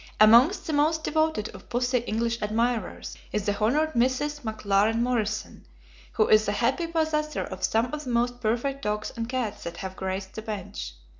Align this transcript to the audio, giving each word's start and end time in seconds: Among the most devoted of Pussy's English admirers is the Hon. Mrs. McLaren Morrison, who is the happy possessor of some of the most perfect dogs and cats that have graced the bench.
Among 0.19 0.51
the 0.65 0.73
most 0.73 1.03
devoted 1.03 1.49
of 1.49 1.69
Pussy's 1.69 2.01
English 2.07 2.41
admirers 2.41 3.15
is 3.31 3.45
the 3.45 3.53
Hon. 3.53 3.73
Mrs. 3.95 4.41
McLaren 4.41 4.99
Morrison, 4.99 5.63
who 6.13 6.25
is 6.27 6.47
the 6.47 6.53
happy 6.53 6.87
possessor 6.87 7.43
of 7.43 7.63
some 7.63 7.93
of 7.93 8.03
the 8.05 8.09
most 8.09 8.41
perfect 8.41 8.81
dogs 8.81 9.13
and 9.15 9.29
cats 9.29 9.61
that 9.63 9.77
have 9.77 9.95
graced 9.95 10.33
the 10.33 10.41
bench. 10.41 10.95